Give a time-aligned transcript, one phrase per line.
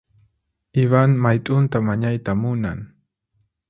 [0.83, 2.79] Ivan mayt'unta mañayta munan.